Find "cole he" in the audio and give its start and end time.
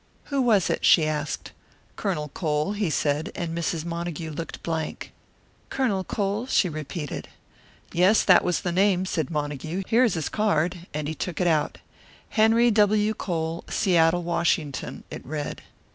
2.29-2.89